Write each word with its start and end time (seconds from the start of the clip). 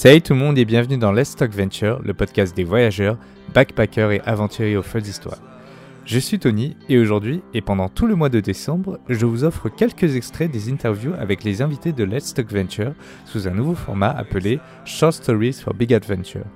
Salut 0.00 0.22
tout 0.22 0.32
le 0.32 0.38
monde 0.38 0.56
et 0.58 0.64
bienvenue 0.64 0.96
dans 0.96 1.10
Let's 1.10 1.34
Talk 1.34 1.50
Venture, 1.52 2.00
le 2.04 2.14
podcast 2.14 2.56
des 2.56 2.62
voyageurs, 2.62 3.18
backpackers 3.52 4.12
et 4.12 4.20
aventuriers 4.20 4.76
aux 4.76 4.82
folles 4.84 5.02
histoires. 5.02 5.40
Je 6.04 6.20
suis 6.20 6.38
Tony 6.38 6.76
et 6.88 6.98
aujourd'hui 6.98 7.42
et 7.52 7.62
pendant 7.62 7.88
tout 7.88 8.06
le 8.06 8.14
mois 8.14 8.28
de 8.28 8.38
décembre, 8.38 9.00
je 9.08 9.26
vous 9.26 9.42
offre 9.42 9.68
quelques 9.68 10.14
extraits 10.14 10.52
des 10.52 10.70
interviews 10.70 11.14
avec 11.18 11.42
les 11.42 11.62
invités 11.62 11.90
de 11.90 12.04
Let's 12.04 12.32
Talk 12.32 12.48
Venture 12.52 12.92
sous 13.24 13.48
un 13.48 13.50
nouveau 13.50 13.74
format 13.74 14.10
appelé 14.10 14.60
Short 14.84 15.14
Stories 15.14 15.54
for 15.54 15.74
Big 15.74 15.92
Adventure. 15.92 16.46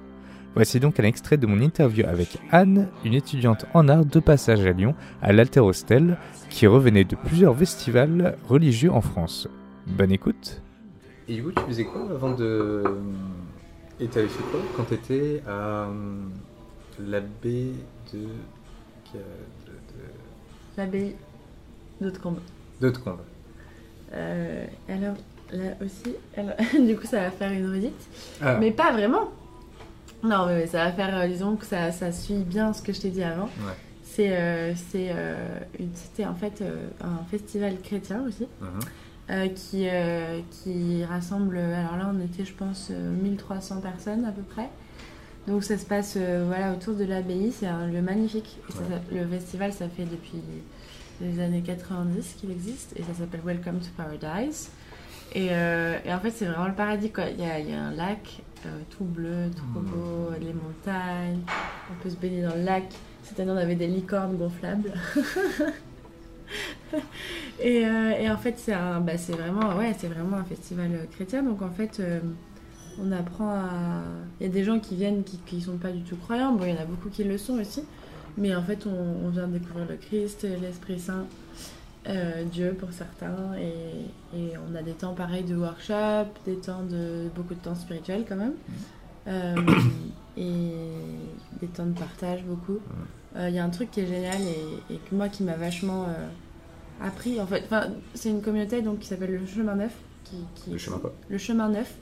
Voici 0.54 0.79
donc 0.79 1.00
un 1.00 1.04
extrait 1.04 1.36
de 1.36 1.48
mon 1.48 1.61
interview 1.61 2.06
avec 2.06 2.38
Anne, 2.52 2.90
une 3.04 3.14
étudiante 3.14 3.66
en 3.74 3.88
art 3.88 4.04
de 4.04 4.20
passage 4.20 4.64
à 4.64 4.70
Lyon 4.70 4.95
à 5.20 5.32
l'Alter 5.32 5.59
Hostel, 5.59 6.16
qui 6.48 6.68
revenait 6.68 7.02
de 7.02 7.16
plusieurs 7.16 7.59
festivals 7.59 8.36
religieux 8.48 8.93
en 8.93 9.00
France. 9.00 9.48
Bonne 9.88 10.12
écoute 10.12 10.62
Et 11.32 11.36
du 11.36 11.42
coup, 11.45 11.52
tu 11.52 11.62
faisais 11.62 11.84
quoi 11.84 12.02
avant 12.10 12.32
de. 12.32 12.82
Et 13.98 14.06
t'avais 14.06 14.28
fait 14.28 14.42
quoi 14.50 14.60
quand 14.77 14.84
t'étais 14.84 15.42
à 15.46 15.86
euh, 15.86 15.86
l'abbaye 17.00 17.73
de. 18.12 18.18
de. 19.14 19.20
L'abbaye 20.76 21.14
d'Hautecombe. 22.00 22.38
d'Hautecombe. 22.82 23.20
Euh, 24.12 24.66
alors, 24.90 25.14
là 25.52 25.70
aussi, 25.82 26.14
alors, 26.37 26.54
du 26.87 26.96
coup, 26.98 27.06
ça 27.06 27.20
va 27.20 27.30
faire 27.30 27.51
une 27.52 27.70
redite. 27.73 28.09
Ah, 28.42 28.56
Mais 28.60 28.70
pas 28.70 28.92
vraiment. 28.92 29.30
Non, 30.23 30.46
mais 30.46 30.66
ça 30.66 30.84
va 30.84 30.92
faire, 30.92 31.16
euh, 31.18 31.26
disons 31.28 31.56
que 31.56 31.64
ça, 31.64 31.92
ça 31.92 32.12
suit 32.12 32.42
bien 32.45 32.74
ce 32.74 32.82
que 32.82 32.92
je 32.92 33.01
t'ai 33.01 33.10
dit 33.10 33.23
avant. 33.23 33.45
ouais. 33.46 33.74
C'est, 34.04 34.37
euh, 34.37 34.74
c'est, 34.74 35.09
euh, 35.10 35.59
une- 35.80 35.95
c'était 35.95 36.26
en 36.26 36.34
fait 36.34 36.62
un 37.02 37.24
festival 37.30 37.80
chrétien 37.82 38.23
aussi, 38.28 38.46
Mhm. 38.60 38.80
Euh, 39.32 39.48
qui, 39.48 39.88
euh, 39.88 40.41
qui 40.50 41.04
rassemble, 41.04 41.56
alors 41.59 41.96
là 41.96 42.12
on 42.14 42.20
était 42.20 42.45
je 42.45 42.52
pense 42.52 42.88
euh, 42.90 43.10
1300 43.23 43.80
personnes 43.80 44.24
à 44.24 44.30
peu 44.32 44.43
près. 44.43 44.68
Donc 45.48 45.65
ça 45.65 45.76
se 45.76 45.84
passe 45.87 46.15
euh, 46.16 46.45
voilà, 46.46 46.73
autour 46.73 46.95
de 46.95 47.04
l'abbaye, 47.04 47.51
c'est 47.51 47.66
un 47.66 47.87
lieu 47.88 48.01
magnifique. 48.02 48.59
Et 48.68 48.73
ça- 48.73 48.79
Ouais. 48.80 48.87
ça- 48.90 49.15
le 49.15 49.26
festival 49.26 49.73
ça 49.73 49.88
fait 49.88 50.04
depuis 50.04 50.40
les 51.20 51.40
années 51.40 51.62
90 51.62 52.34
qu'il 52.38 52.51
existe 52.51 52.92
et 52.96 53.02
ça 53.02 53.15
s'appelle 53.15 53.40
Welcome 53.45 53.79
to 53.80 53.88
Paradise. 53.96 54.70
Et, 55.35 55.48
euh, 55.51 55.98
et 56.04 56.12
en 56.12 56.20
fait 56.20 56.30
c'est 56.30 56.45
vraiment 56.46 56.68
le 56.68 56.74
paradis 56.74 57.10
quoi. 57.10 57.24
Il 57.30 57.40
y 57.40 57.45
a, 57.48 57.59
il 57.59 57.70
y 57.70 57.74
a 57.74 57.80
un 57.82 57.90
lac 57.92 58.42
euh, 58.66 58.68
tout 58.96 59.04
bleu, 59.04 59.51
trop 59.57 59.80
Mhm. 59.80 59.87
beau, 59.90 60.30
les 60.40 60.52
montagnes, 60.52 61.40
on 61.90 62.02
peut 62.02 62.10
se 62.10 62.16
baigner 62.16 62.42
dans 62.42 62.54
le 62.54 62.62
lac. 62.62 62.85
Cette 63.24 63.40
année 63.40 63.51
on 63.51 63.57
avait 63.57 63.74
des 63.76 63.87
licornes 63.88 64.37
gonflables. 64.37 64.92
Et, 67.60 67.86
euh, 67.86 68.10
et 68.19 68.31
en 68.31 68.36
fait, 68.36 68.58
c'est 68.58 68.72
bah, 68.72 69.14
vraiment, 69.31 69.76
ouais, 69.76 69.92
vraiment 69.92 70.38
un 70.38 70.44
festival 70.44 70.91
euh, 70.92 71.04
chrétien. 71.12 71.42
Donc 71.42 71.62
en 71.62 71.70
fait, 71.70 72.00
euh, 72.00 72.20
on 73.00 73.12
apprend 73.12 73.50
à. 73.50 74.03
Il 74.41 74.47
y 74.47 74.50
a 74.50 74.53
des 74.53 74.64
gens 74.64 74.80
qui 74.80 74.97
viennent 74.97 75.22
qui, 75.22 75.38
qui 75.38 75.60
sont 75.60 75.76
pas 75.76 75.91
du 75.91 76.03
tout 76.03 76.16
croyants. 76.16 76.53
Bon, 76.53 76.64
il 76.64 76.75
y 76.75 76.76
en 76.76 76.82
a 76.82 76.84
beaucoup 76.84 77.08
qui 77.08 77.25
le 77.25 77.38
sont 77.38 77.60
aussi. 77.60 77.84
Mais 78.36 78.54
en 78.54 78.62
fait, 78.62 78.86
on, 78.86 79.26
on 79.26 79.28
vient 79.28 79.47
découvrir 79.47 79.86
le 79.88 79.97
Christ, 79.97 80.47
l'Esprit 80.60 80.98
Saint, 80.98 81.26
euh, 82.08 82.44
Dieu 82.44 82.75
pour 82.78 82.92
certains. 82.92 83.54
Et, 83.58 84.36
et 84.36 84.53
on 84.56 84.75
a 84.75 84.82
des 84.82 84.92
temps 84.92 85.14
pareils 85.14 85.44
de 85.44 85.54
workshop, 85.54 86.32
des 86.47 86.56
temps 86.56 86.82
de 86.82 87.28
beaucoup 87.34 87.54
de 87.54 87.60
temps 87.60 87.75
spirituels 87.75 88.25
quand 88.28 88.36
même. 88.36 88.54
Euh, 89.28 89.54
et 90.36 90.72
des 91.60 91.69
temps 91.69 91.86
de 91.86 91.97
partage 91.98 92.42
beaucoup. 92.44 92.80
Euh, 93.37 93.49
Il 93.49 93.55
y 93.55 93.59
a 93.59 93.65
un 93.65 93.71
truc 93.71 93.91
qui 93.91 94.00
est 94.00 94.06
génial 94.06 94.41
et, 94.43 94.94
et 94.94 94.97
que 94.99 95.15
moi 95.15 95.28
qui 95.28 95.43
m'a 95.43 95.55
vachement 95.55 96.05
euh, 96.05 97.06
appris 97.06 97.41
en 97.41 97.47
fait. 97.47 97.62
Enfin, 97.65 97.87
c'est 98.15 98.28
une 98.31 98.43
communauté 98.43 98.83
donc 98.83 98.99
qui 99.00 99.09
s'appelle 99.09 99.33
le 99.33 99.47
Chemin 99.47 99.75
Neuf. 99.77 99.93
Qui, 100.25 100.37
qui- 100.55 100.71
Le 100.71 100.78
chemin 100.78 100.99
quoi? 100.99 101.12
Le 101.28 101.38
Chemin 101.38 101.69
Neuf. 101.69 101.93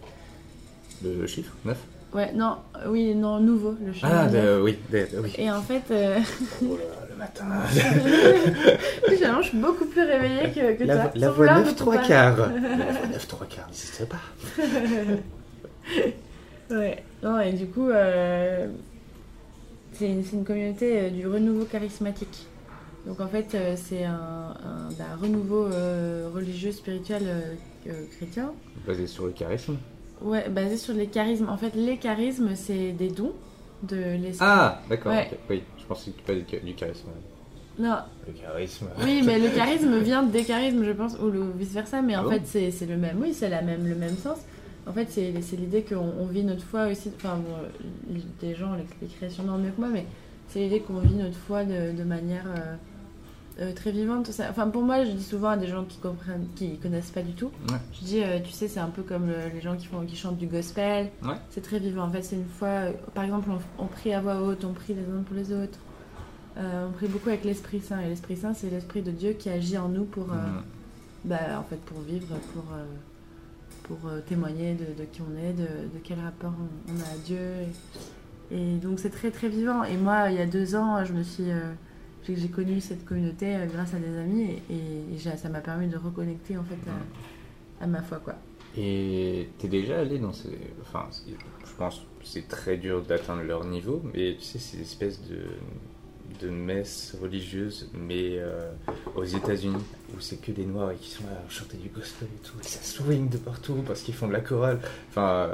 Le 1.04 1.26
chiffre? 1.26 1.52
9 1.64 1.76
Ouais, 2.12 2.32
non, 2.34 2.56
euh, 2.76 2.88
oui, 2.90 3.14
non, 3.14 3.38
nouveau, 3.38 3.76
le 3.86 3.92
Chemin 3.92 4.12
Ah, 4.12 4.26
de- 4.26 4.60
oui, 4.60 4.76
de- 4.90 5.06
oui. 5.22 5.32
Et 5.38 5.48
en 5.50 5.62
fait, 5.62 5.82
euh, 5.92 6.18
Oh 6.62 6.76
là, 6.76 7.06
le 7.08 7.16
matin. 7.16 7.44
finalement, 9.08 9.40
je 9.42 9.48
suis 9.50 9.58
beaucoup 9.58 9.84
plus 9.86 10.02
réveillée 10.02 10.50
que, 10.52 10.76
que 10.76 10.84
La, 10.84 10.96
toi. 10.96 11.10
la 11.14 11.30
vouloir 11.30 11.58
9 11.60 11.66
me 11.68 11.74
3 11.76 11.92
comparer. 11.94 12.08
quarts. 12.08 12.36
La 12.52 12.92
voie 12.92 13.06
9 13.12 13.28
3 13.28 13.46
quarts 13.46 13.66
n'existe 13.68 14.04
pas. 14.08 14.18
Ouais, 16.70 17.02
non, 17.22 17.40
et 17.40 17.52
du 17.52 17.66
coup, 17.66 17.88
euh, 17.90 18.66
c'est 20.00 20.08
une, 20.08 20.44
communauté 20.44 20.98
euh, 20.98 21.10
du 21.10 21.26
renouveau 21.26 21.66
charismatique. 21.66 22.46
Donc 23.06 23.20
en 23.20 23.28
fait, 23.28 23.54
euh, 23.54 23.74
c'est 23.76 24.04
un, 24.04 24.14
un- 24.14 24.88
d'un 24.98 25.16
renouveau 25.20 25.66
euh, 25.66 26.28
religieux, 26.34 26.72
spirituel 26.72 27.22
euh, 27.86 28.04
chrétien. 28.16 28.52
Basé 28.86 29.06
sur 29.06 29.26
le 29.26 29.32
charisme. 29.32 29.76
Ouais, 30.22 30.48
basé 30.48 30.76
sur 30.78 30.94
les 30.94 31.06
charismes. 31.06 31.48
En 31.50 31.56
fait, 31.58 31.74
les 31.74 31.98
charismes, 31.98 32.54
c'est 32.54 32.92
des 32.92 33.08
dons 33.08 33.32
de 33.82 33.96
l'esprit. 33.96 34.38
Ah, 34.48 34.80
d'accord. 34.88 35.12
Ouais. 35.12 35.30
Oui, 35.50 35.62
je 35.78 35.84
pensais 35.84 36.10
que 36.12 36.16
tu 36.18 36.22
parlais 36.24 36.44
du, 36.62 36.74
charisme. 36.74 37.08
Non, 37.78 37.96
Le 38.26 38.32
charisme. 38.34 38.86
oui, 39.04 39.22
mais 39.24 39.38
le 39.38 39.48
charisme 39.54 39.98
vient 39.98 40.22
des 40.22 40.44
charismes, 40.44 40.84
je 40.84 40.92
pense, 40.92 41.14
ou 41.18 41.30
le 41.30 41.42
vice-versa, 41.58 42.00
mais 42.02 42.16
en 42.16 42.20
Ah 42.20 42.24
bon 42.24 42.40
fait, 42.42 42.70
c'est 42.70 42.86
le 42.86 42.96
même. 42.96 43.18
Oui, 43.20 43.32
c'est 43.34 43.48
la 43.50 43.60
même, 43.62 43.86
le 43.86 43.94
même 43.94 44.16
sens. 44.16 44.38
En 44.86 44.92
fait, 44.92 45.06
c'est 45.10 45.30
l'idée 45.56 45.82
qu'on 45.82 45.96
on 46.18 46.26
vit 46.26 46.42
notre 46.42 46.64
foi 46.64 46.86
aussi. 46.88 47.10
Enfin, 47.16 47.36
bon, 47.36 47.54
euh, 48.14 48.18
des 48.40 48.54
gens 48.54 48.74
les, 48.74 48.84
les 49.02 49.08
créations 49.08 49.44
mieux 49.58 49.70
que 49.70 49.80
moi, 49.80 49.88
mais 49.90 50.06
c'est 50.48 50.60
l'idée 50.60 50.80
qu'on 50.80 50.98
vit 51.00 51.14
notre 51.14 51.36
foi 51.36 51.64
de, 51.64 51.96
de 51.96 52.02
manière 52.02 52.46
euh, 52.56 52.74
euh, 53.60 53.72
très 53.74 53.90
vivante. 53.92 54.26
tout 54.26 54.32
ça. 54.32 54.46
Enfin, 54.50 54.68
pour 54.68 54.82
moi, 54.82 55.04
je 55.04 55.10
dis 55.10 55.22
souvent 55.22 55.50
à 55.50 55.56
des 55.56 55.66
gens 55.66 55.84
qui 55.84 55.98
comprennent, 55.98 56.46
qui 56.56 56.78
connaissent 56.78 57.10
pas 57.10 57.22
du 57.22 57.32
tout, 57.32 57.50
Ouais. 57.68 57.76
je 58.00 58.04
dis, 58.04 58.22
euh, 58.22 58.40
tu 58.42 58.50
sais, 58.52 58.68
c'est 58.68 58.80
un 58.80 58.88
peu 58.88 59.02
comme 59.02 59.28
euh, 59.28 59.48
les 59.54 59.60
gens 59.60 59.76
qui, 59.76 59.86
font, 59.86 60.04
qui 60.06 60.16
chantent 60.16 60.38
du 60.38 60.46
gospel. 60.46 61.10
Ouais. 61.22 61.34
C'est 61.50 61.60
très 61.62 61.78
vivant. 61.78 62.04
En 62.04 62.10
fait, 62.10 62.22
c'est 62.22 62.36
une 62.36 62.46
foi. 62.48 62.68
euh, 62.68 62.92
par 63.14 63.24
exemple, 63.24 63.48
on, 63.78 63.84
on 63.84 63.86
prie 63.86 64.12
à 64.14 64.20
voix 64.20 64.40
haute, 64.40 64.64
on 64.64 64.72
prie 64.72 64.94
les 64.94 65.02
uns 65.02 65.22
pour 65.26 65.36
les 65.36 65.52
autres. 65.52 65.78
On 66.56 66.90
prie 66.92 67.06
beaucoup 67.06 67.28
avec 67.30 67.44
l'Esprit 67.44 67.80
Saint. 67.80 68.00
Et 68.00 68.08
l'Esprit 68.08 68.36
Saint, 68.36 68.52
c'est 68.54 68.68
l'Esprit 68.70 69.00
de 69.02 69.10
Dieu 69.12 69.32
qui 69.32 69.48
agit 69.48 69.78
en 69.78 69.88
nous 69.88 70.04
pour, 70.04 70.26
Mhm. 70.26 70.62
bah, 71.24 71.38
en 71.58 71.62
fait, 71.62 71.76
pour 71.80 72.00
vivre, 72.00 72.26
pour, 72.52 72.64
pour 73.90 74.08
euh, 74.08 74.20
témoigner 74.20 74.74
de, 74.74 75.04
qui 75.04 75.20
on 75.20 75.36
est, 75.36 75.52
de, 75.52 75.66
quel 76.04 76.20
rapport 76.20 76.52
on, 76.88 77.00
a 77.00 77.14
à 77.14 77.18
Dieu. 77.24 77.40
Et, 78.52 78.76
donc, 78.76 79.00
c'est 79.00 79.10
très, 79.10 79.32
très 79.32 79.48
vivant. 79.48 79.82
Et 79.82 79.96
moi, 79.96 80.30
il 80.30 80.36
y 80.36 80.40
a 80.40 80.46
deux 80.46 80.76
ans, 80.76 81.04
je 81.04 81.12
me 81.12 81.24
suis. 81.24 81.50
euh, 81.50 81.72
j'ai 82.28 82.48
connu 82.48 82.80
cette 82.80 83.04
communauté 83.04 83.56
euh, 83.56 83.66
grâce 83.66 83.92
à 83.94 83.98
des 83.98 84.16
amis 84.16 84.62
et, 84.70 85.18
ça 85.18 85.48
m'a 85.48 85.60
permis 85.60 85.88
de 85.88 85.96
reconnecter 85.96 86.56
en 86.56 86.62
fait 86.62 86.78
à, 87.80 87.86
ma 87.88 88.02
foi 88.02 88.18
quoi. 88.18 88.36
Et 88.76 89.48
t'es 89.58 89.66
déjà 89.66 89.98
allé 89.98 90.20
dans 90.20 90.32
ces. 90.32 90.56
Enfin, 90.82 91.08
je 91.26 91.74
pense 91.76 91.98
que 91.98 92.04
c'est 92.22 92.46
très 92.46 92.76
dur 92.76 93.02
d'atteindre 93.02 93.42
leur 93.42 93.64
niveau, 93.64 94.00
mais 94.14 94.36
tu 94.38 94.44
sais, 94.44 94.60
ces 94.60 94.80
espèces 94.80 95.20
de, 95.28 95.40
de 96.40 96.48
messes 96.48 97.16
religieuses, 97.20 97.88
mais 97.94 98.38
euh, 98.38 98.70
aux 99.16 99.24
États-Unis, 99.24 99.82
où 100.16 100.20
c'est 100.20 100.40
que 100.40 100.52
des 100.52 100.64
noirs 100.64 100.92
et 100.92 100.96
qui 100.96 101.10
sont 101.10 101.24
là 101.24 101.40
à 101.46 101.50
chanter 101.50 101.76
du 101.76 101.88
gospel 101.88 102.28
et 102.28 102.46
tout, 102.46 102.54
et 102.60 102.66
ça 102.66 102.80
swing 102.82 103.28
de 103.28 103.36
partout 103.38 103.82
parce 103.86 104.02
qu'ils 104.02 104.14
font 104.14 104.28
de 104.28 104.32
la 104.32 104.40
chorale. 104.40 104.78
Enfin, 105.08 105.50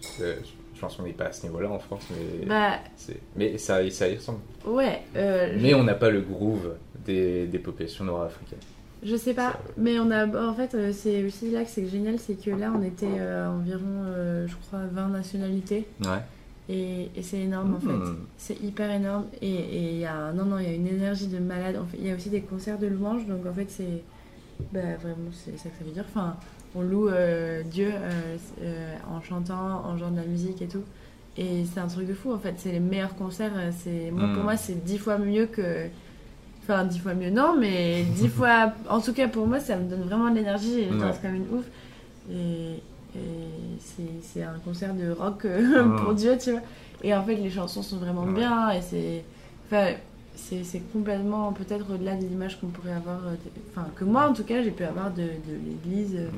c'est- 0.00 0.38
je 0.74 0.80
pense 0.80 0.96
qu'on 0.96 1.02
n'est 1.02 1.12
pas 1.12 1.26
à 1.26 1.32
ce 1.32 1.42
niveau-là 1.46 1.68
en 1.70 1.78
France, 1.78 2.04
mais, 2.10 2.46
Bah 2.46 2.78
mais 3.36 3.58
ça, 3.58 3.88
ça 3.90 4.08
y 4.08 4.16
ressemble. 4.16 4.38
ouais, 4.66 5.02
euh, 5.16 5.54
Mais 5.60 5.74
on 5.74 5.82
n'a 5.84 5.94
pas 5.94 6.08
le 6.10 6.22
groove 6.22 6.74
des, 7.04 7.46
des 7.46 7.58
populations 7.58 8.04
nord-africaines. 8.04 8.58
je 9.02 9.16
sais 9.16 9.34
pas, 9.34 9.60
mais 9.76 9.98
on 9.98 10.10
a 10.10 10.26
en 10.26 10.54
fait 10.54 10.74
euh, 10.74 10.92
c'est 10.92 11.22
aussi 11.24 11.50
là 11.50 11.64
que 11.64 11.70
c'est 11.70 11.86
génial, 11.86 12.18
c'est 12.18 12.34
que 12.34 12.50
là 12.50 12.72
on 12.74 12.82
était 12.82 13.06
euh, 13.18 13.48
environ 13.48 14.04
euh, 14.06 14.46
je 14.46 14.54
crois 14.56 14.80
20 14.90 15.08
nationalités 15.08 15.86
Ouais. 16.02 16.18
Et, 16.70 17.10
et 17.16 17.22
c'est 17.22 17.40
énorme 17.40 17.74
en 17.74 17.80
fait. 17.80 17.88
Hmm. 18.10 18.16
C'est 18.38 18.60
hyper 18.62 18.90
énorme 18.90 19.24
et 19.42 19.92
il 19.92 19.98
y 19.98 20.04
a 20.06 20.32
non 20.32 20.44
non 20.44 20.58
il 20.58 20.64
y 20.68 20.68
a 20.70 20.74
une 20.74 20.86
énergie 20.86 21.26
de 21.26 21.38
malade. 21.38 21.76
En 21.76 21.86
fait, 21.86 21.96
il 22.00 22.06
y 22.06 22.10
a 22.10 22.14
aussi 22.14 22.30
des 22.30 22.42
concerts 22.42 22.78
de 22.78 22.86
louanges 22.86 23.26
donc 23.26 23.44
en 23.46 23.52
fait 23.52 23.66
c'est 23.68 24.02
bah, 24.72 24.80
vraiment 25.02 25.30
c'est 25.32 25.58
ça 25.58 25.68
que 25.70 25.76
ça 25.78 25.84
veut 25.84 25.92
dire. 25.92 26.04
Enfin 26.08 26.36
on 26.74 26.82
loue 26.82 27.08
euh, 27.08 27.62
Dieu 27.64 27.90
euh, 27.92 28.36
euh, 28.62 28.94
en 29.10 29.20
chantant, 29.20 29.82
en 29.84 29.96
jouant 29.98 30.10
de 30.12 30.16
la 30.18 30.24
musique 30.26 30.62
et 30.62 30.68
tout. 30.68 30.84
Et 31.36 31.64
c'est 31.72 31.80
un 31.80 31.86
truc 31.88 32.06
de 32.06 32.14
fou 32.14 32.32
en 32.32 32.38
fait. 32.38 32.54
C'est 32.58 32.72
les 32.72 32.80
meilleurs 32.80 33.14
concerts. 33.16 33.52
C'est 33.76 34.10
moi 34.12 34.28
pour 34.28 34.42
Mm. 34.42 34.44
moi 34.44 34.56
c'est 34.56 34.84
dix 34.84 34.98
fois 34.98 35.18
mieux 35.18 35.46
que 35.46 35.86
enfin 36.62 36.84
dix 36.84 36.98
fois 36.98 37.14
mieux 37.14 37.30
non 37.30 37.56
mais 37.58 38.04
dix 38.14 38.28
fois 38.38 38.72
en 38.88 39.00
tout 39.00 39.12
cas 39.14 39.26
pour 39.28 39.46
moi 39.46 39.58
ça 39.60 39.76
me 39.76 39.88
donne 39.88 40.02
vraiment 40.02 40.30
de 40.30 40.36
l'énergie 40.36 40.80
et 40.80 40.88
je 40.88 40.94
Ouais. 40.94 41.00
danse 41.00 41.18
comme 41.20 41.34
une 41.34 41.48
ouf. 41.58 41.64
Et, 42.30 42.80
et 43.16 43.78
c'est- 44.22 44.42
un 44.42 44.58
concert 44.64 44.94
de 44.94 45.10
rock 45.10 45.44
euh, 45.44 45.84
Mm. 45.84 45.96
pour 46.04 46.14
Dieu 46.14 46.36
tu 46.38 46.52
vois. 46.52 46.60
Et 47.02 47.14
en 47.14 47.22
fait, 47.24 47.34
les 47.36 47.50
chansons 47.50 47.82
sont 47.82 47.96
vraiment 47.96 48.24
Ouais. 48.24 48.32
bien 48.34 48.70
et 48.70 48.82
c'est. 48.82 49.24
Enfin, 49.66 49.92
c'est 50.36 50.80
complètement 50.92 51.52
peut-être 51.52 51.92
au-delà 51.94 52.16
de 52.16 52.22
l'image 52.24 52.58
qu'on 52.60 52.68
pourrait 52.68 52.92
avoir. 52.92 53.26
euh, 53.26 53.34
Enfin, 53.70 53.86
que 53.96 54.04
moi 54.04 54.28
en 54.28 54.32
tout 54.32 54.44
cas, 54.44 54.62
j'ai 54.62 54.70
pu 54.70 54.84
avoir 54.84 55.10
de, 55.12 55.22
de 55.22 55.54
l'église. 55.66 56.14
euh. 56.16 56.28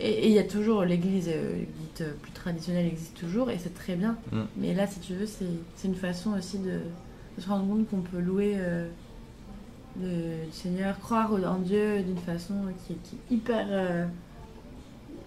Et 0.00 0.28
il 0.28 0.32
y 0.32 0.38
a 0.38 0.44
toujours 0.44 0.84
l'église 0.84 1.24
dite 1.26 2.04
plus 2.22 2.30
traditionnelle 2.32 2.86
existe 2.86 3.18
toujours 3.18 3.50
et 3.50 3.58
c'est 3.58 3.74
très 3.74 3.96
bien. 3.96 4.16
Mais 4.56 4.72
là, 4.74 4.86
si 4.86 5.00
tu 5.00 5.14
veux, 5.14 5.26
c'est 5.26 5.44
c'est 5.76 5.88
une 5.88 5.96
façon 5.96 6.34
aussi 6.38 6.58
de, 6.58 6.70
de 7.36 7.42
se 7.42 7.48
rendre 7.48 7.66
compte 7.66 7.88
qu'on 7.90 8.00
peut 8.02 8.20
louer 8.20 8.54
euh, 8.58 8.86
le 10.00 10.50
Seigneur, 10.52 10.98
croire 11.00 11.32
en 11.32 11.58
Dieu 11.58 12.00
d'une 12.02 12.18
façon 12.18 12.54
qui, 12.86 12.94
qui 12.94 13.16
est 13.16 13.34
hyper. 13.34 13.66
euh, 13.70 14.06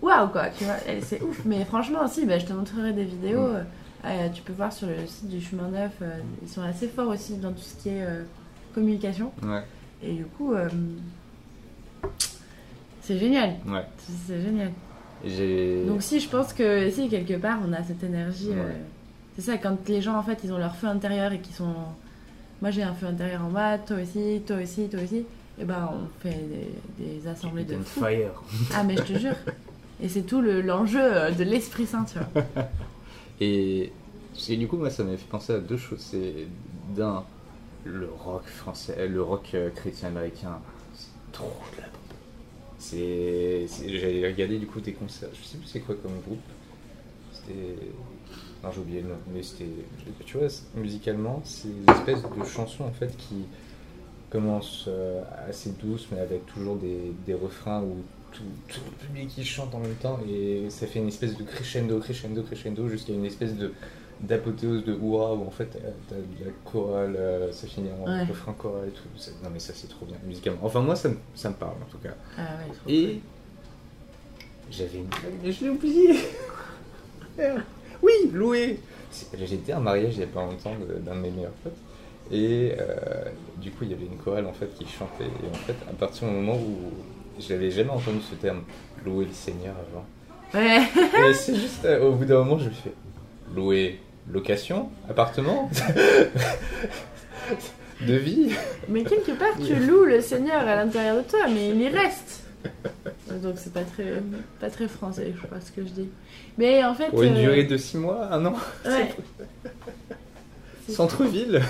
waouh 0.02 0.28
quoi, 0.30 0.50
tu 0.50 0.64
vois, 0.66 0.76
c'est 1.02 1.22
ouf. 1.22 1.42
Mais 1.46 1.64
franchement, 1.66 2.04
aussi, 2.06 2.26
bah, 2.26 2.38
je 2.40 2.46
te 2.46 2.54
montrerai 2.54 2.94
des 2.94 3.04
vidéos. 3.06 3.48
Mm. 3.48 3.66
euh, 4.06 4.30
tu 4.34 4.42
peux 4.42 4.54
voir 4.54 4.74
sur 4.74 4.88
le 4.88 5.06
site 5.08 5.30
du 5.30 5.40
chemin 5.42 5.68
neuf, 5.70 5.92
euh, 6.02 6.10
ils 6.42 6.50
sont 6.50 6.62
assez 6.64 6.88
forts 6.88 7.10
aussi 7.10 7.36
dans 7.38 7.52
tout 7.52 7.62
ce 7.62 7.76
qui 7.82 7.90
est 7.90 8.02
euh, 8.04 8.24
communication. 8.74 9.32
Ouais, 9.44 9.64
Et 10.04 10.14
du 10.14 10.26
coup, 10.26 10.54
euh, 10.54 10.68
c'est 13.02 13.18
génial. 13.18 13.56
ouais. 13.68 13.86
C'est 14.28 14.42
génial. 14.42 14.72
Donc 15.88 16.02
si, 16.02 16.20
je 16.20 16.28
pense 16.30 16.52
que 16.54 16.90
si 16.90 17.08
quelque 17.10 17.36
part 17.36 17.60
on 17.68 17.74
a 17.74 17.84
cette 17.84 18.04
énergie, 18.04 18.50
euh, 18.52 18.70
Ouais. 18.70 18.76
c'est 19.36 19.44
ça 19.44 19.58
quand 19.58 19.78
les 19.88 20.02
gens 20.02 20.18
en 20.18 20.24
fait 20.24 20.40
ils 20.44 20.52
ont 20.52 20.58
leur 20.58 20.76
feu 20.76 20.88
intérieur 20.88 21.32
et 21.32 21.40
qui 21.40 21.54
sont, 21.54 21.76
moi 22.60 22.72
j'ai 22.72 22.82
un 22.82 22.94
feu 22.96 23.06
intérieur 23.06 23.44
en 23.46 23.50
maths, 23.50 23.86
toi 23.86 23.98
aussi, 24.02 24.42
toi 24.48 24.56
aussi, 24.58 24.88
toi 24.90 25.00
aussi, 25.04 25.24
et 25.60 25.64
ben 25.66 25.90
on 25.94 26.08
fait 26.24 26.40
des, 26.98 27.06
des 27.06 27.28
assemblées 27.28 27.66
de 27.66 27.76
fous. 27.78 28.00
Fire. 28.04 28.42
Ah 28.76 28.84
mais 28.84 28.98
je 28.98 29.04
te 29.04 29.20
jure. 29.20 29.36
Et 30.02 30.10
c'est 30.10 30.24
tout 30.24 30.42
le- 30.42 30.62
l'enjeu 30.62 31.00
euh, 31.02 31.32
de 31.32 31.44
l'Esprit 31.44 31.86
Saint, 31.86 32.06
tu 32.06 32.18
vois. 32.18 32.44
Et, 33.40 33.92
du 34.50 34.68
coup, 34.68 34.78
moi, 34.78 34.90
ça 34.90 35.04
m'a 35.04 35.18
fait 35.18 35.28
penser 35.30 35.54
à 35.54 35.60
deux 35.60 35.78
choses. 35.78 36.00
C'est 36.00 36.48
d'un, 36.96 37.24
le 37.86 38.08
rock 38.10 38.46
français, 38.46 38.96
euh, 39.00 39.08
le 39.08 39.22
rock 39.22 39.52
euh, 39.54 39.70
chrétien 39.72 40.10
américain, 40.10 40.60
c'est 40.94 41.10
trop 41.32 41.54
de 41.76 41.82
la 41.82 41.88
bombe. 41.88 41.98
C'est, 42.78 43.68
j'avais 43.88 44.28
regardé 44.28 44.58
du 44.58 44.66
coup 44.68 44.82
des 44.82 44.94
concerts. 44.94 45.30
Je 45.34 45.48
sais 45.48 45.58
plus 45.58 45.68
c'est 45.68 45.80
quoi 45.82 45.96
comme 45.96 46.20
groupe. 46.26 46.40
C'était, 47.34 47.76
non 48.64 48.72
j'ai 48.72 48.80
oublié 48.82 49.02
le 49.02 49.10
nom, 49.10 49.16
mais 49.34 49.44
c'était, 49.44 49.66
tu 50.26 50.38
vois, 50.38 50.48
musicalement, 50.76 51.42
c'est 51.44 51.70
une 51.70 51.90
espèce 51.92 52.22
de 52.24 52.44
chanson 52.44 52.84
en 52.84 52.92
fait 52.92 53.16
qui 53.18 53.46
commence 54.30 54.88
assez 55.48 55.72
douce, 55.82 56.08
mais 56.12 56.20
avec 56.20 56.46
toujours 56.48 56.76
des, 56.76 57.12
des 57.26 57.34
refrains 57.34 57.82
où 57.82 57.98
tout, 58.32 58.44
tout 58.68 58.80
le 58.86 59.06
public 59.08 59.30
qui 59.30 59.44
chante 59.46 59.74
en 59.76 59.80
même 59.80 59.96
temps 59.96 60.20
et 60.30 60.70
ça 60.70 60.88
fait 60.88 61.00
une 61.00 61.08
espèce 61.08 61.38
de 61.38 61.44
crescendo, 61.44 62.00
crescendo, 62.00 62.42
crescendo 62.44 62.88
jusqu'à 62.88 63.14
une 63.14 63.26
espèce 63.26 63.56
de 63.56 63.74
d'apothéose 64.22 64.86
de 64.86 64.94
hurrah 64.94 65.34
où 65.34 65.48
en 65.48 65.50
fait 65.50 65.76
euh, 65.84 65.90
t'as 66.08 66.16
de 66.16 66.46
la 66.46 66.52
chorale, 66.64 67.16
euh, 67.18 67.52
ça 67.52 67.66
finit 67.68 67.90
en 67.92 68.06
Ouais. 68.08 68.24
refrain 68.26 68.54
choral 68.54 68.88
et 68.90 68.92
tout. 68.92 69.04
Non 69.44 69.50
mais 69.52 69.60
ça 69.60 69.74
c'est 69.76 69.88
trop 69.88 70.06
bien 70.06 70.18
musicalement. 70.26 70.60
Enfin 70.62 70.82
moi 70.82 70.96
ça 70.96 71.10
me, 71.10 71.16
ça 71.34 71.50
me 71.50 71.56
parle 71.56 71.74
en 71.82 71.90
tout 71.92 71.98
cas. 71.98 72.14
Ah 72.38 72.42
ouais, 72.88 72.94
Et 72.94 73.20
j'avais 74.70 75.00
une 75.00 75.08
mais 75.44 75.52
je 75.52 75.64
l'ai 75.66 75.70
oublié. 75.72 76.16
Oui, 78.04 78.12
Loué. 78.34 78.80
J'étais 79.38 79.72
à 79.74 79.78
un 79.78 79.82
mariage 79.82 80.14
il 80.16 80.22
y 80.22 80.24
a 80.24 80.28
pas 80.28 80.42
longtemps 80.44 80.74
d'un 81.06 81.16
de 81.16 81.20
mes 81.20 81.30
meilleurs 81.32 81.52
potes. 81.64 81.74
Et 82.32 82.74
euh, 82.80 83.26
du 83.58 83.72
coup, 83.72 83.84
il 83.84 83.92
y 83.92 83.94
avait 83.94 84.06
une 84.06 84.18
chorale 84.18 84.46
en 84.48 84.54
fait 84.54 84.74
qui 84.76 84.86
chantait. 84.88 85.26
Et 85.26 85.50
en 85.50 85.54
fait, 85.54 85.76
à 85.90 85.94
partir 85.94 86.28
du 86.28 86.34
moment 86.34 86.56
où 86.56 86.92
j'avais 87.40 87.72
jamais 87.72 87.90
entendu 87.90 88.20
ce 88.30 88.36
terme, 88.36 88.62
louer 89.06 89.26
le 89.26 89.34
Seigneur 89.34 89.76
avant. 89.90 90.06
Ouais. 90.54 90.82
Et 91.30 91.34
c'est 91.34 91.56
juste 91.56 91.86
euh, 91.86 92.10
au 92.10 92.14
bout 92.14 92.26
d'un 92.26 92.40
moment, 92.40 92.58
je 92.58 92.66
me 92.66 92.72
fais 92.72 92.92
louer 93.56 94.00
location, 94.32 94.90
appartement, 95.10 95.70
devis. 98.02 98.52
Mais 98.90 99.04
quelque 99.04 99.32
part, 99.32 99.58
tu 99.66 99.76
loues 99.88 100.06
le 100.06 100.22
Seigneur 100.22 100.68
à 100.68 100.76
l'intérieur 100.76 101.18
de 101.18 101.24
toi, 101.24 101.48
mais 101.48 101.70
il 101.70 101.82
y 101.82 101.90
reste. 101.90 102.44
Donc 103.42 103.56
c'est 103.58 103.74
pas 103.74 103.84
très, 103.84 104.22
pas 104.60 104.70
très 104.70 104.88
français, 104.88 105.34
je 105.36 105.48
crois, 105.48 105.60
ce 105.62 105.72
que 105.72 105.82
je 105.82 105.92
dis. 105.92 106.10
Mais 106.58 106.84
en 106.84 106.94
fait. 106.94 107.10
Pour 107.10 107.24
une 107.24 107.38
euh, 107.38 107.42
durée 107.42 107.64
de 107.64 107.78
6 107.78 107.98
mois, 107.98 108.28
un 108.32 108.46
an, 108.46 108.56
ouais. 108.86 109.16
Centre-ville. 110.90 111.62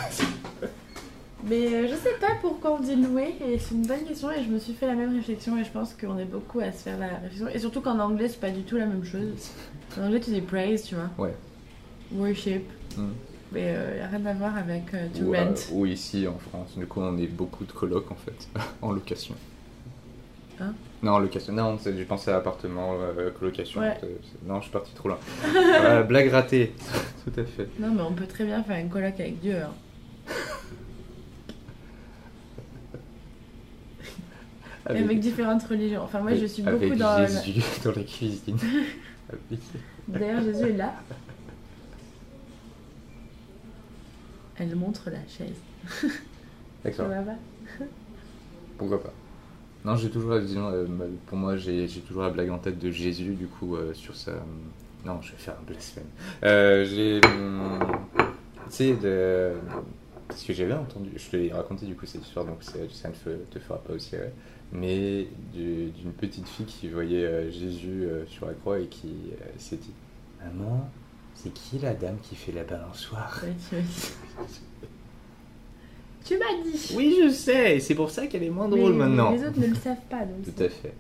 Mais 1.48 1.68
euh, 1.74 1.88
je 1.88 1.96
sais 1.96 2.14
pas 2.20 2.34
pourquoi 2.42 2.74
on 2.74 2.80
dit 2.80 2.96
louer, 2.96 3.34
et 3.46 3.58
c'est 3.58 3.74
une 3.74 3.86
bonne 3.88 4.04
question, 4.04 4.30
et 4.32 4.44
je 4.44 4.50
me 4.50 4.60
suis 4.60 4.74
fait 4.74 4.86
la 4.88 4.94
même 4.94 5.14
réflexion, 5.16 5.58
et 5.58 5.64
je 5.64 5.72
pense 5.72 5.94
qu'on 5.94 6.18
est 6.20 6.26
beaucoup 6.26 6.60
à 6.60 6.72
se 6.72 6.84
faire 6.84 7.00
la 7.00 7.08
réflexion. 7.08 7.48
Et 7.50 7.58
surtout 7.60 7.82
qu'en 7.82 7.98
anglais, 8.00 8.28
c'est 8.28 8.40
pas 8.40 8.52
du 8.52 8.62
tout 8.62 8.78
la 8.78 8.86
même 8.86 9.04
chose. 9.04 9.50
En 10.00 10.06
anglais, 10.06 10.20
tu 10.20 10.30
dis 10.30 10.42
praise, 10.42 10.84
tu 10.84 10.96
vois. 10.96 11.10
Ouais. 11.18 11.34
Worship. 12.14 12.64
Mm. 12.98 13.04
Mais 13.54 13.76
il 13.94 13.98
y 13.98 14.02
a 14.02 14.08
rien 14.08 14.26
à 14.28 14.34
voir 14.34 14.56
avec 14.58 14.84
euh, 14.94 15.08
to 15.14 15.24
Ou, 15.26 15.34
euh, 15.36 15.44
rent. 15.46 15.54
ou 15.74 15.86
ici 15.86 16.26
en 16.28 16.38
France. 16.38 16.78
Du 16.78 16.86
coup, 16.86 17.02
on 17.02 17.18
est 17.18 17.28
beaucoup 17.28 17.66
de 17.66 17.72
colocs 17.72 18.10
en 18.12 18.16
fait, 18.16 18.48
en 18.82 18.92
location. 18.92 19.36
Hein? 20.62 20.74
Non, 21.04 21.14
en 21.14 21.20
location. 21.20 21.52
Non, 21.54 21.78
c'est- 21.78 21.98
j'ai 21.98 22.06
pensé 22.06 22.32
à 22.32 22.38
appartement, 22.38 22.94
euh, 23.02 23.30
colocation. 23.32 23.82
Ouais. 23.82 23.98
Euh, 24.04 24.08
Non, 24.48 24.58
je 24.58 24.64
suis 24.64 24.72
parti 24.72 24.94
trop 24.94 25.10
loin. 25.10 25.18
Euh, 25.84 26.04
blague 26.04 26.30
ratée. 26.30 26.74
Tout 27.26 27.40
à 27.40 27.44
fait. 27.44 27.68
Non, 27.80 27.90
mais 27.94 28.02
on 28.04 28.14
peut 28.14 28.28
très 28.28 28.46
bien 28.46 28.62
faire 28.64 28.78
une 28.78 28.90
coloc 28.90 29.20
avec 29.20 29.40
Dieu. 29.42 29.56
hein. 29.58 29.74
Et 34.96 35.00
avec 35.04 35.20
différentes 35.20 35.64
religions. 35.64 36.02
Enfin, 36.04 36.20
moi, 36.22 36.34
je 36.36 36.46
suis 36.46 36.62
beaucoup 36.64 36.76
avec 36.78 36.98
dans. 36.98 37.18
la- 37.18 37.28
Jésus 37.28 37.62
dans 37.84 37.92
la 37.92 38.04
cuisine. 38.04 38.58
Avec- 39.30 39.60
D'ailleurs, 40.08 40.42
Jésus 40.44 40.70
est 40.70 40.78
là. 40.78 40.94
Elle 44.58 44.76
montre 44.76 45.10
la 45.10 45.20
chaise. 45.28 46.12
D'accord. 46.84 47.08
Pourquoi 48.78 49.02
pas? 49.04 49.14
Non, 49.84 49.96
j'ai 49.96 50.10
toujours, 50.12 50.40
disons, 50.40 50.70
euh, 50.72 50.86
pour 51.26 51.38
moi, 51.38 51.56
j'ai 51.58 51.88
j'ai 51.88 52.02
toujours 52.02 52.22
la 52.24 52.30
blague 52.30 52.50
en 52.52 52.60
tête 52.60 52.78
de 52.78 52.92
Jésus, 52.92 53.34
du 53.34 53.48
coup, 53.48 53.76
euh, 53.76 53.94
sur 53.94 54.16
sa. 54.16 54.34
Non, 55.04 55.20
je 55.22 55.32
vais 55.32 55.38
faire 55.38 55.56
un 55.60 55.64
blasphème. 55.66 56.04
Euh, 56.44 56.86
j'ai. 56.86 57.20
hum, 57.26 57.80
Tu 58.18 58.24
sais, 58.70 58.94
de... 58.94 59.54
ce 60.36 60.46
que 60.48 60.54
j'avais 60.54 60.74
entendu, 60.74 61.10
je 61.16 61.30
te 61.30 61.36
l'ai 61.38 61.52
raconté 61.52 61.86
du 61.86 61.96
coup 61.96 62.06
cette 62.06 62.26
histoire, 62.26 62.46
donc 62.46 62.58
c'est- 62.62 62.90
ça 62.92 63.10
ne 63.10 63.36
te 63.46 63.60
fera 63.60 63.80
pas 63.80 63.94
aussi 63.94 64.16
rire, 64.16 64.32
mais 64.72 65.28
du- 65.54 65.90
d'une 65.92 66.12
petite 66.14 66.48
fille 66.48 66.66
qui 66.66 66.90
voyait 66.90 67.26
euh, 67.26 67.52
Jésus 67.52 68.04
euh, 68.06 68.26
sur 68.28 68.46
la 68.48 68.54
croix 68.54 68.80
et 68.80 68.88
qui 68.88 69.08
euh, 69.34 69.46
s'est 69.58 69.78
dit 69.78 69.92
Maman, 70.44 70.90
c'est 71.36 71.54
qui 71.54 71.78
la 71.80 71.94
dame 71.94 72.18
qui 72.24 72.36
fait 72.36 72.52
la 72.52 72.64
balançoire? 72.64 73.42
Tu 76.24 76.38
m'as 76.38 76.64
dit. 76.64 76.94
Oui, 76.96 77.18
je 77.24 77.30
sais, 77.30 77.80
c'est 77.80 77.96
pour 77.96 78.10
ça 78.12 78.28
qu'elle 78.28 78.44
est 78.44 78.50
moins 78.50 78.68
Mais 78.68 78.78
drôle 78.78 78.94
maintenant. 78.94 79.32
Les 79.32 79.44
autres 79.46 79.60
ne 79.60 79.68
le 79.68 79.76
savent 79.76 80.06
pas. 80.10 80.24
Donc 80.26 80.44
Tout 80.56 80.64
à 80.64 80.70
fait. 80.70 80.94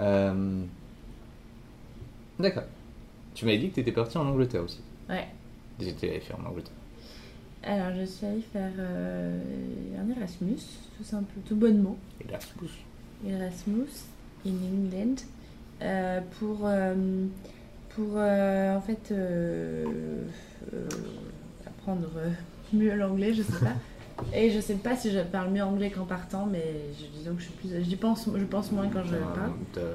Euh, 0.00 0.62
D'accord. 2.38 2.64
Tu 3.34 3.44
m'avais 3.44 3.58
dit 3.58 3.68
que 3.70 3.74
tu 3.74 3.80
étais 3.80 3.92
parti 3.92 4.16
en 4.16 4.26
Angleterre 4.26 4.62
aussi. 4.64 4.80
Ouais. 5.08 5.26
J'étais 5.78 6.08
allé 6.10 6.20
faire 6.20 6.38
en 6.40 6.48
Angleterre. 6.48 6.72
Alors, 7.66 7.96
je 7.98 8.04
suis 8.04 8.26
allée 8.26 8.42
faire 8.52 8.70
euh, 8.78 9.38
un 9.98 10.10
Erasmus, 10.16 10.58
tout 10.98 11.04
simple, 11.04 11.32
tout 11.46 11.56
bonnement. 11.56 11.96
Erasmus. 12.28 12.68
Erasmus 13.26 13.88
in 14.46 14.50
England 14.50 15.14
euh, 15.82 16.20
pour 16.38 16.58
euh, 16.64 16.94
pour 17.90 18.16
en 18.16 18.80
fait 18.82 19.14
apprendre 21.66 22.08
mieux 22.72 22.94
l'anglais 22.94 23.32
je 23.32 23.42
sais 23.42 23.52
pas 23.60 23.72
et 24.36 24.50
je 24.50 24.60
sais 24.60 24.74
pas 24.74 24.94
si 24.96 25.10
je 25.10 25.20
parle 25.20 25.50
mieux 25.50 25.62
anglais 25.62 25.90
qu'en 25.90 26.04
partant 26.04 26.44
mais 26.46 26.62
je 26.98 27.06
disons 27.18 27.34
que 27.34 27.40
je 27.40 27.46
suis 27.46 27.54
plus 27.54 27.82
j'y 27.82 27.96
pense 27.96 28.28
je 28.34 28.44
pense 28.44 28.72
moins 28.72 28.88
quand 28.88 29.04
je 29.04 29.16
parle 29.16 29.52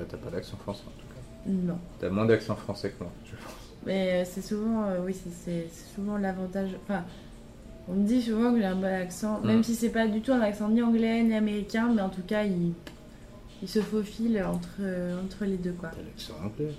T'as 0.09 0.17
pas 0.17 0.29
d'accent 0.31 0.57
français 0.57 0.83
en 0.87 0.91
tout 0.99 1.07
cas. 1.07 1.51
non 1.51 1.77
T'as 1.99 2.09
moins 2.09 2.25
d'accent 2.25 2.55
français 2.55 2.89
que 2.91 3.03
moi, 3.03 3.11
je 3.25 3.31
pense. 3.31 3.53
mais 3.85 4.25
c'est 4.25 4.41
souvent 4.41 4.85
oui 5.05 5.15
c'est 5.45 5.67
souvent 5.95 6.17
l'avantage 6.17 6.69
enfin 6.83 7.03
on 7.89 7.93
me 7.95 8.05
dit 8.07 8.21
souvent 8.21 8.53
que 8.53 8.59
j'ai 8.59 8.65
un 8.65 8.75
bon 8.75 8.85
accent 8.85 9.39
même 9.41 9.59
Mm. 9.59 9.63
si 9.63 9.75
c'est 9.75 9.89
pas 9.89 10.07
du 10.07 10.21
tout 10.21 10.31
un 10.31 10.41
accent 10.41 10.69
ni 10.69 10.81
anglais 10.81 11.23
ni 11.23 11.33
américain 11.33 11.91
mais 11.93 12.01
en 12.01 12.09
tout 12.09 12.21
cas 12.27 12.43
il 12.43 12.73
il 13.61 13.67
se 13.67 13.81
faufile 13.81 14.41
entre, 14.45 14.79
entre 15.25 15.43
les 15.45 15.57
deux 15.57 15.73
quoi. 15.73 15.89
T'as 15.89 16.01
l'accent 16.01 16.33
anglais. 16.45 16.73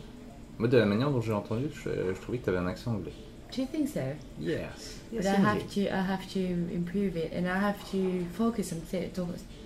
Moi, 0.59 0.67
de 0.69 0.79
la 0.79 0.87
manière 0.87 1.11
dont 1.11 1.21
j'ai 1.21 1.33
entendu, 1.35 1.67
je, 1.75 1.91
je 2.15 2.21
trouvais 2.23 2.39
que 2.39 2.47
t'avais 2.47 2.57
un 2.59 2.67
accent 2.67 2.93
anglais. 2.93 3.13
Do 3.55 3.61
you 3.63 3.69
think 3.71 3.87
so? 3.89 4.01
Yes. 4.41 4.99
But 5.13 5.25
I 5.27 5.29
have 5.29 5.67
to, 5.75 5.81
I 5.81 5.89
have 6.11 6.27
to 6.33 6.39
improve 6.75 7.17
it, 7.17 7.33
and 7.35 7.45
I 7.47 7.59
have 7.63 7.77
to 7.91 8.25
focus 8.33 8.73
on, 8.73 8.79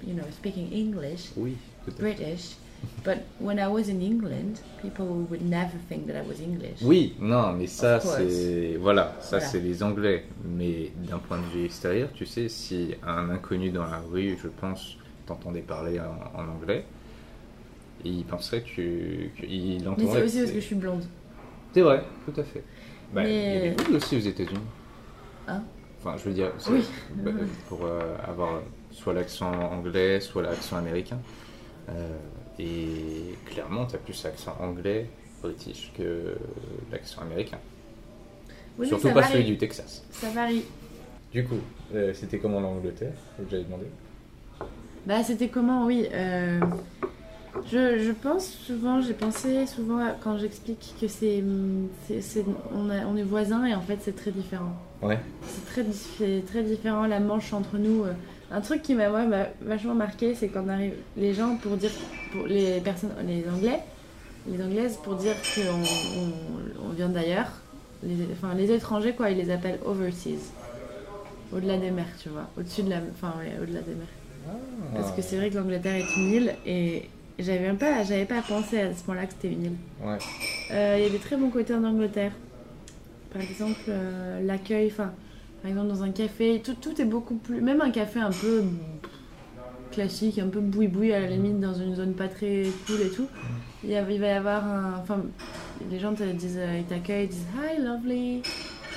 you 0.04 0.14
know, 0.14 0.24
speaking 0.32 0.72
English, 0.72 1.30
Oui. 1.36 1.56
British. 1.98 2.56
But 3.04 3.18
when 3.40 3.58
I 3.58 3.66
was 3.68 3.88
in 3.88 4.00
England, 4.00 4.60
people 4.80 5.04
would 5.30 5.42
never 5.42 5.76
think 5.88 6.06
that 6.06 6.14
I 6.22 6.26
was 6.26 6.40
English. 6.40 6.80
Oui, 6.82 7.14
non, 7.20 7.52
mais 7.52 7.66
ça, 7.66 8.00
c'est. 8.00 8.76
Voilà, 8.80 9.14
ça, 9.20 9.36
Voilà. 9.38 9.46
c'est 9.46 9.60
les 9.60 9.82
Anglais. 9.82 10.24
Mais 10.44 10.90
d'un 11.08 11.18
point 11.18 11.38
de 11.38 11.44
vue 11.58 11.64
extérieur, 11.66 12.08
tu 12.14 12.24
sais, 12.26 12.48
si 12.48 12.94
un 13.06 13.28
inconnu 13.30 13.70
dans 13.70 13.84
la 13.84 13.98
rue, 14.10 14.38
je 14.42 14.48
pense, 14.48 14.96
t'entendait 15.26 15.60
parler 15.60 16.00
en, 16.00 16.38
en 16.40 16.48
anglais, 16.48 16.84
il 18.04 18.24
penserait 18.24 18.62
que 18.62 18.66
qu'il 19.40 19.80
Mais 19.82 19.86
entendrait. 19.86 20.12
c'est 20.12 20.20
que 20.20 20.24
aussi 20.26 20.36
parce 20.38 20.48
c'est- 20.48 20.54
que 20.54 20.60
je 20.60 20.66
suis 20.66 20.74
blonde. 20.76 21.04
C'est 21.72 21.80
vrai, 21.82 22.04
tout 22.26 22.40
à 22.40 22.44
fait. 22.44 22.62
Bah, 23.12 23.22
Il 23.24 23.28
y 23.28 23.32
a 23.32 23.36
Mais- 23.36 23.60
des 23.70 23.70
blondes 23.70 23.96
aussi 23.96 24.16
aux 24.16 24.20
États-Unis. 24.20 24.60
Hein 25.48 25.62
Enfin, 26.00 26.16
je 26.18 26.24
veux 26.28 26.34
dire, 26.34 26.52
c'est- 26.58 26.70
Oui. 26.70 26.84
bah, 27.16 27.30
pour 27.68 27.80
euh, 27.84 28.16
avoir 28.26 28.60
soit 28.92 29.12
l'accent 29.14 29.52
anglais, 29.52 30.20
soit 30.20 30.42
l'accent 30.42 30.76
américain. 30.76 31.18
Euh, 31.88 32.16
et 32.58 33.34
clairement, 33.46 33.86
tu 33.86 33.94
as 33.96 33.98
plus 33.98 34.22
l'accent 34.24 34.56
anglais, 34.60 35.06
british, 35.42 35.92
que 35.96 36.36
l'accent 36.92 37.22
américain. 37.22 37.58
Oui, 38.78 38.88
Surtout 38.88 39.08
pas 39.08 39.14
varie. 39.20 39.32
celui 39.32 39.44
du 39.44 39.56
Texas. 39.58 40.04
Ça 40.10 40.30
varie. 40.30 40.64
Du 41.32 41.44
coup, 41.44 41.58
euh, 41.94 42.12
c'était 42.14 42.38
comment 42.38 42.60
l'Angleterre? 42.60 43.12
Que 43.36 43.42
j'avais 43.50 43.64
demandé 43.64 43.86
Bah, 45.06 45.22
c'était 45.22 45.48
comment, 45.48 45.84
oui. 45.86 46.06
euh, 46.12 46.60
Je, 47.70 47.98
je 48.00 48.10
pense 48.10 48.48
souvent, 48.48 49.00
j'ai 49.00 49.14
pensé 49.14 49.64
souvent 49.66 49.98
à- 49.98 50.10
quand 50.12 50.38
j'explique 50.38 50.94
que 51.00 51.06
c'est, 51.06 51.42
on, 52.74 52.90
a- 52.90 53.06
on 53.06 53.16
est 53.16 53.22
voisins 53.22 53.64
et 53.64 53.74
en 53.74 53.80
fait 53.80 53.98
c'est 54.00 54.16
très 54.16 54.32
différent. 54.32 54.72
Ouais. 55.02 55.18
C'est 55.46 55.64
très, 55.66 55.84
di- 55.84 55.92
c'est 56.18 56.42
très 56.46 56.62
différent 56.64 57.06
la 57.06 57.20
manche 57.20 57.52
entre 57.52 57.78
nous. 57.78 58.04
euh. 58.04 58.12
Un 58.54 58.60
truc 58.60 58.82
qui 58.82 58.94
m'a 58.94 59.08
vachement 59.62 59.94
marqué, 59.94 60.34
c'est 60.36 60.46
quand 60.48 60.62
on 60.64 60.68
arrive 60.68 60.94
les 61.16 61.34
gens 61.34 61.56
pour 61.56 61.76
dire, 61.76 61.90
pour 62.32 62.46
les 62.46 62.80
personnes, 62.80 63.10
les 63.26 63.44
Anglais, 63.52 63.80
les 64.48 64.62
Anglaises 64.62 64.96
pour 65.02 65.16
dire 65.16 65.34
qu'on 65.54 65.72
on, 65.80 66.86
on 66.86 66.88
vient 66.90 67.08
d'ailleurs. 67.08 67.50
Les, 68.04 68.14
enfin 68.32 68.54
les 68.54 68.70
étrangers 68.70 69.14
quoi, 69.14 69.30
ils 69.30 69.38
les 69.38 69.50
appellent 69.50 69.80
overseas, 69.84 70.52
au-delà 71.52 71.78
des 71.78 71.90
mers, 71.90 72.12
tu 72.22 72.28
vois, 72.28 72.46
au-dessus 72.56 72.82
de 72.82 72.90
la, 72.90 72.98
enfin 73.12 73.32
ouais, 73.38 73.52
au-delà 73.60 73.80
des 73.80 73.94
mers. 73.94 74.14
Parce 74.94 75.10
que 75.12 75.22
c'est 75.22 75.36
vrai 75.38 75.50
que 75.50 75.56
l'Angleterre 75.56 75.96
est 75.96 76.16
une 76.16 76.30
île 76.30 76.54
et 76.66 77.08
j'avais 77.38 77.60
même 77.60 77.78
pas, 77.78 78.04
j'avais 78.04 78.26
pas 78.26 78.42
pensé 78.42 78.78
à 78.78 78.94
ce 78.94 79.00
moment-là 79.08 79.26
que 79.26 79.32
c'était 79.32 79.54
une 79.54 79.64
île. 79.64 79.76
Ouais. 80.04 80.18
Euh, 80.70 80.96
Il 80.98 81.04
y 81.04 81.06
a 81.06 81.10
des 81.10 81.18
très 81.18 81.36
bons 81.36 81.48
côtés 81.50 81.74
en 81.74 81.82
Angleterre. 81.82 82.32
Par 83.32 83.42
exemple, 83.42 83.80
euh, 83.88 84.44
l'accueil, 84.44 84.88
enfin, 84.92 85.12
par 85.64 85.70
exemple 85.70 85.88
dans 85.88 86.02
un 86.02 86.10
café, 86.10 86.60
tout, 86.62 86.74
tout 86.78 87.00
est 87.00 87.06
beaucoup 87.06 87.36
plus. 87.36 87.62
Même 87.62 87.80
un 87.80 87.90
café 87.90 88.20
un 88.20 88.30
peu 88.30 88.64
classique, 89.92 90.38
un 90.38 90.48
peu 90.48 90.60
boui-boui 90.60 91.10
à 91.14 91.20
la 91.20 91.28
limite, 91.28 91.58
dans 91.58 91.72
une 91.72 91.94
zone 91.96 92.12
pas 92.12 92.28
très 92.28 92.64
cool 92.86 93.00
et 93.00 93.08
tout. 93.08 93.26
Il, 93.82 93.88
y 93.88 93.96
a- 93.96 94.02
il 94.10 94.20
va 94.20 94.26
y 94.26 94.30
avoir 94.30 94.62
un. 94.66 94.98
Enfin, 95.00 95.22
les 95.90 95.98
gens 95.98 96.12
te 96.12 96.22
disent, 96.22 96.58
euh, 96.58 96.76
ils 96.80 96.84
t'accueillent, 96.84 97.24
ils 97.24 97.28
disent 97.30 97.46
Hi, 97.56 97.82
lovely. 97.82 98.42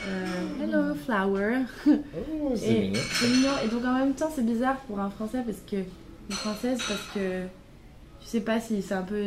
euh, 0.10 0.26
hello, 0.62 0.94
flower. 1.06 1.60
Oh, 1.88 2.52
c'est 2.58 2.92
mignon. 3.30 3.52
Et 3.64 3.70
donc 3.70 3.86
en 3.86 3.94
même 3.94 4.14
temps, 4.14 4.30
c'est 4.36 4.46
bizarre 4.46 4.76
pour 4.88 5.00
un 5.00 5.10
Français 5.10 5.44
parce 5.46 5.60
que 5.72 5.78
une 5.78 6.36
Française 6.36 6.80
parce 6.86 7.08
que 7.14 7.44
je 8.22 8.28
sais 8.28 8.42
pas 8.42 8.60
si 8.60 8.82
c'est 8.82 8.94
un 8.94 9.04
peu 9.04 9.24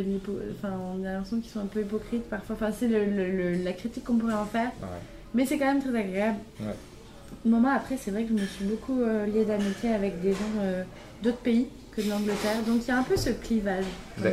enfin 0.58 0.74
on 0.94 1.02
a 1.06 1.12
l'impression 1.12 1.40
qu'ils 1.40 1.50
sont 1.50 1.60
un 1.60 1.66
peu 1.66 1.80
hypocrites 1.80 2.28
parfois. 2.28 2.54
Enfin 2.56 2.70
c'est 2.70 2.88
la 2.88 3.72
critique 3.72 4.04
qu'on 4.04 4.16
pourrait 4.18 4.34
en 4.34 4.44
faire, 4.44 4.72
Ouais. 4.82 4.88
mais 5.32 5.46
c'est 5.46 5.56
quand 5.56 5.72
même 5.72 5.80
très 5.82 5.98
agréable. 5.98 6.36
Ouais. 6.60 6.74
Moment 7.44 7.70
après, 7.74 7.96
c'est 7.96 8.10
vrai 8.10 8.24
que 8.24 8.30
je 8.36 8.42
me 8.42 8.46
suis 8.46 8.64
beaucoup 8.66 9.00
euh, 9.00 9.24
liée 9.26 9.44
d'amitié 9.46 9.92
avec 9.94 10.20
des 10.20 10.32
gens 10.32 10.38
euh, 10.60 10.82
d'autres 11.22 11.38
pays 11.38 11.68
que 11.96 12.02
de 12.02 12.10
l'Angleterre. 12.10 12.62
Donc 12.66 12.82
il 12.84 12.88
y 12.88 12.90
a 12.90 12.98
un 12.98 13.02
peu 13.02 13.16
ce 13.16 13.30
clivage 13.30 13.84
euh, 14.24 14.32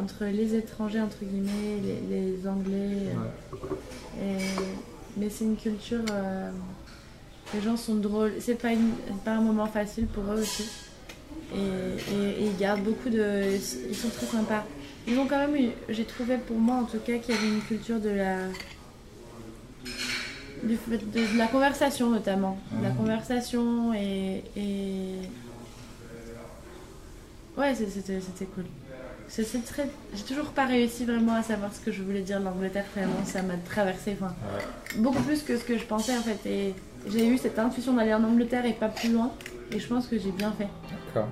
entre 0.00 0.24
les 0.24 0.54
étrangers 0.54 1.00
entre 1.02 1.18
guillemets, 1.22 1.78
les, 2.08 2.16
les 2.32 2.46
Anglais. 2.48 3.08
Ouais. 3.14 4.22
et- 4.24 5.18
Mais 5.18 5.28
c'est 5.28 5.44
une 5.44 5.56
culture. 5.56 6.00
euh, 6.12 6.50
Les 7.52 7.60
gens 7.60 7.76
sont 7.76 7.96
drôles. 7.96 8.32
C'est 8.40 8.54
pas, 8.54 8.72
une... 8.72 8.92
pas 9.24 9.32
un 9.32 9.40
moment 9.42 9.66
facile 9.66 10.06
pour 10.06 10.22
eux 10.32 10.40
aussi. 10.40 10.64
Et, 11.54 11.58
et- 11.58 12.42
et 12.42 12.46
ils 12.46 12.56
gardent 12.56 12.82
beaucoup 12.84 13.10
de. 13.10 13.42
Ils 13.90 13.94
sont 13.96 14.08
très 14.08 14.26
sympas. 14.26 14.64
Ils 15.06 15.18
ont 15.18 15.26
quand 15.26 15.38
même 15.38 15.56
eu. 15.56 15.70
J'ai 15.90 16.04
trouvé 16.04 16.38
pour 16.38 16.56
moi 16.58 16.76
en 16.76 16.84
tout 16.84 16.98
cas 17.04 17.18
qu'il 17.18 17.34
y 17.34 17.38
avait 17.38 17.48
une 17.48 17.60
culture 17.62 18.00
de 18.00 18.08
la. 18.10 18.36
Du 20.64 20.76
fait- 20.76 20.98
de, 20.98 21.32
de 21.34 21.38
la 21.38 21.46
conversation 21.46 22.10
notamment. 22.10 22.58
De 22.72 22.84
la 22.84 22.90
conversation 22.90 23.92
et. 23.94 24.42
et... 24.56 25.14
Ouais, 27.58 27.74
c'était 27.74 28.46
cool. 28.54 28.64
Très. 29.66 29.88
J'ai 30.14 30.24
toujours 30.24 30.46
pas 30.50 30.66
réussi 30.66 31.04
vraiment 31.04 31.34
à 31.34 31.42
savoir 31.42 31.72
ce 31.72 31.80
que 31.80 31.92
je 31.92 32.02
voulais 32.02 32.22
dire 32.22 32.40
l'Angleterre, 32.40 32.84
tellement 32.94 33.24
ça 33.24 33.42
m'a 33.42 33.54
traversé. 33.58 34.16
Enfin, 34.20 34.34
Ouais. 34.56 35.00
beaucoup 35.02 35.22
plus 35.22 35.42
que 35.42 35.56
ce 35.56 35.62
que 35.64 35.78
je 35.78 35.84
pensais 35.84 36.16
en 36.16 36.22
fait. 36.22 36.48
Et 36.48 36.74
j'ai 37.08 37.26
eu 37.28 37.38
cette 37.38 37.58
intuition 37.58 37.92
d'aller 37.94 38.12
en 38.14 38.24
Angleterre 38.24 38.66
et 38.66 38.72
pas 38.72 38.88
plus 38.88 39.12
loin. 39.12 39.30
Et 39.72 39.78
je 39.78 39.86
pense 39.86 40.06
que 40.08 40.18
j'ai 40.18 40.32
bien 40.32 40.52
fait. 40.52 40.66
D'accord. 41.06 41.28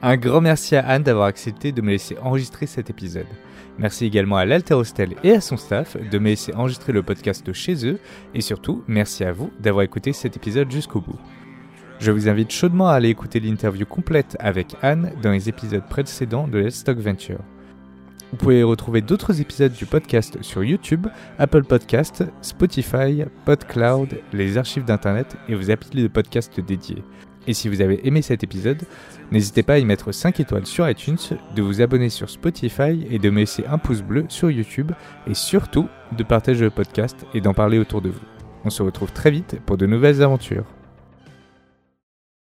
Un 0.00 0.16
grand 0.16 0.40
merci 0.40 0.76
à 0.76 0.86
Anne 0.86 1.02
d'avoir 1.02 1.26
accepté 1.26 1.72
de 1.72 1.80
me 1.80 1.90
laisser 1.90 2.16
enregistrer 2.18 2.66
cet 2.66 2.88
épisode. 2.90 3.26
Merci 3.78 4.06
également 4.06 4.36
à 4.36 4.44
l'Alter 4.44 4.74
Hostel 4.74 5.14
et 5.22 5.32
à 5.32 5.40
son 5.40 5.56
staff 5.56 5.96
de 5.96 6.18
me 6.18 6.30
laisser 6.30 6.52
enregistrer 6.54 6.92
le 6.92 7.02
podcast 7.02 7.52
chez 7.52 7.86
eux. 7.86 7.98
Et 8.34 8.40
surtout, 8.40 8.82
merci 8.88 9.24
à 9.24 9.32
vous 9.32 9.50
d'avoir 9.60 9.84
écouté 9.84 10.12
cet 10.12 10.36
épisode 10.36 10.70
jusqu'au 10.70 11.00
bout. 11.00 11.18
Je 12.00 12.10
vous 12.10 12.28
invite 12.28 12.50
chaudement 12.50 12.88
à 12.88 12.94
aller 12.94 13.08
écouter 13.08 13.40
l'interview 13.40 13.86
complète 13.86 14.36
avec 14.40 14.76
Anne 14.82 15.12
dans 15.22 15.32
les 15.32 15.48
épisodes 15.48 15.86
précédents 15.88 16.48
de 16.48 16.58
Let's 16.58 16.84
Talk 16.84 16.98
Venture. 16.98 17.40
Vous 18.30 18.36
pouvez 18.36 18.62
retrouver 18.62 19.00
d'autres 19.00 19.40
épisodes 19.40 19.72
du 19.72 19.86
podcast 19.86 20.38
sur 20.42 20.62
YouTube, 20.62 21.06
Apple 21.38 21.64
Podcast, 21.64 22.24
Spotify, 22.42 23.24
PodCloud, 23.46 24.20
les 24.32 24.58
archives 24.58 24.84
d'Internet 24.84 25.36
et 25.48 25.54
vos 25.54 25.70
applis 25.70 26.02
de 26.02 26.08
podcast 26.08 26.60
dédiés. 26.60 27.02
Et 27.48 27.54
si 27.54 27.70
vous 27.70 27.80
avez 27.80 28.06
aimé 28.06 28.20
cet 28.20 28.44
épisode, 28.44 28.82
n'hésitez 29.32 29.62
pas 29.62 29.74
à 29.74 29.78
y 29.78 29.84
mettre 29.86 30.12
5 30.12 30.38
étoiles 30.38 30.66
sur 30.66 30.88
iTunes, 30.88 31.16
de 31.56 31.62
vous 31.62 31.80
abonner 31.80 32.10
sur 32.10 32.28
Spotify 32.28 33.06
et 33.10 33.18
de 33.18 33.30
me 33.30 33.38
laisser 33.38 33.64
un 33.66 33.78
pouce 33.78 34.02
bleu 34.02 34.26
sur 34.28 34.50
YouTube 34.50 34.92
et 35.26 35.32
surtout 35.32 35.88
de 36.16 36.22
partager 36.22 36.64
le 36.64 36.70
podcast 36.70 37.24
et 37.32 37.40
d'en 37.40 37.54
parler 37.54 37.78
autour 37.78 38.02
de 38.02 38.10
vous. 38.10 38.20
On 38.66 38.70
se 38.70 38.82
retrouve 38.82 39.12
très 39.12 39.30
vite 39.30 39.60
pour 39.64 39.78
de 39.78 39.86
nouvelles 39.86 40.22
aventures. 40.22 40.77